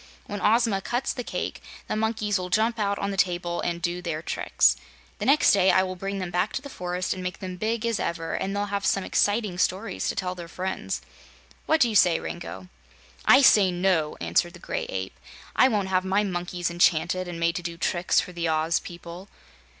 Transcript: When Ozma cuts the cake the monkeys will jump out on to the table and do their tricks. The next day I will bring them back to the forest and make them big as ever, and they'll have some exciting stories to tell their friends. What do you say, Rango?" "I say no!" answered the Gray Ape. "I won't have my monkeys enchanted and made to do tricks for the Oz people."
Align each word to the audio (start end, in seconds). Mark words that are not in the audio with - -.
When 0.25 0.41
Ozma 0.41 0.81
cuts 0.81 1.13
the 1.13 1.23
cake 1.23 1.61
the 1.87 1.95
monkeys 1.95 2.39
will 2.39 2.49
jump 2.49 2.79
out 2.79 2.97
on 2.97 3.09
to 3.11 3.11
the 3.11 3.17
table 3.23 3.61
and 3.61 3.79
do 3.79 4.01
their 4.01 4.23
tricks. 4.23 4.75
The 5.19 5.27
next 5.27 5.51
day 5.51 5.69
I 5.69 5.83
will 5.83 5.95
bring 5.95 6.17
them 6.17 6.31
back 6.31 6.53
to 6.53 6.61
the 6.63 6.71
forest 6.71 7.13
and 7.13 7.21
make 7.21 7.37
them 7.37 7.55
big 7.55 7.85
as 7.85 7.99
ever, 7.99 8.33
and 8.33 8.55
they'll 8.55 8.65
have 8.65 8.83
some 8.83 9.03
exciting 9.03 9.59
stories 9.59 10.09
to 10.09 10.15
tell 10.15 10.33
their 10.33 10.47
friends. 10.47 11.01
What 11.67 11.81
do 11.81 11.87
you 11.87 11.93
say, 11.95 12.19
Rango?" 12.19 12.67
"I 13.25 13.43
say 13.43 13.69
no!" 13.71 14.17
answered 14.19 14.53
the 14.53 14.59
Gray 14.59 14.85
Ape. 14.85 15.19
"I 15.55 15.67
won't 15.67 15.89
have 15.89 16.03
my 16.03 16.23
monkeys 16.23 16.71
enchanted 16.71 17.27
and 17.27 17.39
made 17.39 17.55
to 17.57 17.61
do 17.61 17.77
tricks 17.77 18.19
for 18.19 18.31
the 18.33 18.49
Oz 18.49 18.79
people." 18.79 19.29